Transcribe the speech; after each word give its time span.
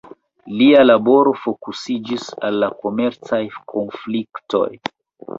Lia 0.59 0.79
laboro 0.85 1.33
fokusiĝis 1.41 2.25
al 2.49 2.57
la 2.63 2.69
komercaj 2.85 3.39
konfliktoj. 3.75 4.71